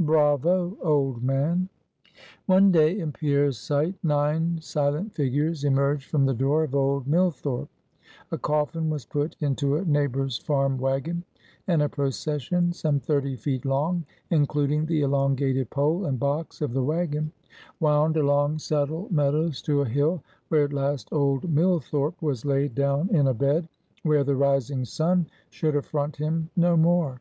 Bravo, 0.00 0.74
old 0.80 1.22
man!" 1.22 1.68
One 2.46 2.70
day, 2.72 2.98
in 2.98 3.12
Pierre's 3.12 3.58
sight, 3.58 3.94
nine 4.02 4.58
silent 4.58 5.12
figures 5.12 5.64
emerged 5.64 6.08
from 6.10 6.24
the 6.24 6.32
door 6.32 6.64
of 6.64 6.74
old 6.74 7.06
Millthorpe; 7.06 7.68
a 8.30 8.38
coffin 8.38 8.88
was 8.88 9.04
put 9.04 9.36
into 9.42 9.76
a 9.76 9.84
neighbor's 9.84 10.38
farm 10.38 10.78
wagon; 10.78 11.24
and 11.66 11.82
a 11.82 11.90
procession, 11.90 12.72
some 12.72 13.00
thirty 13.00 13.36
feet 13.36 13.66
long, 13.66 14.06
including 14.30 14.86
the 14.86 15.02
elongated 15.02 15.68
pole 15.68 16.06
and 16.06 16.18
box 16.18 16.62
of 16.62 16.72
the 16.72 16.82
wagon, 16.82 17.30
wound 17.78 18.16
along 18.16 18.60
Saddle 18.60 19.08
Meadows 19.10 19.60
to 19.60 19.82
a 19.82 19.86
hill, 19.86 20.22
where, 20.48 20.64
at 20.64 20.72
last, 20.72 21.10
old 21.12 21.50
Millthorpe 21.54 22.22
was 22.22 22.46
laid 22.46 22.74
down 22.74 23.10
in 23.14 23.26
a 23.26 23.34
bed, 23.34 23.68
where 24.04 24.24
the 24.24 24.36
rising 24.36 24.86
sun 24.86 25.26
should 25.50 25.76
affront 25.76 26.16
him 26.16 26.48
no 26.56 26.78
more. 26.78 27.20